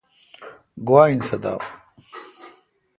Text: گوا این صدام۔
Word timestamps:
گوا 0.87 1.03
این 1.09 1.21
صدام۔ 1.29 1.61